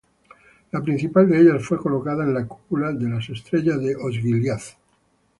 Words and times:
La 0.71 0.81
principal 0.81 1.29
de 1.29 1.39
ellas 1.41 1.63
fue 1.63 1.77
colocada 1.77 2.23
en 2.23 2.33
la 2.33 2.47
Cúpula 2.47 2.91
de 2.91 3.07
las 3.07 3.29
Estrellas 3.29 3.79
de 3.79 3.95
Osgiliath. 3.95 4.75